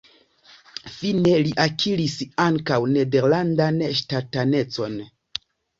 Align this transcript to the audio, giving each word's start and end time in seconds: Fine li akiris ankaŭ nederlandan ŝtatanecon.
Fine 0.93 1.35
li 1.49 1.53
akiris 1.67 2.17
ankaŭ 2.49 2.81
nederlandan 2.99 3.81
ŝtatanecon. 4.03 5.03